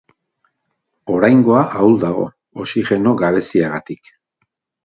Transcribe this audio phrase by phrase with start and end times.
[1.17, 2.25] Oraingoa ahul dago,
[2.65, 4.15] oxigeno gabeziagatik.